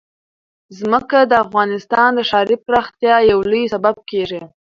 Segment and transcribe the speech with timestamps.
[0.79, 4.41] ځمکه د افغانستان د ښاري پراختیا یو لوی سبب کېږي.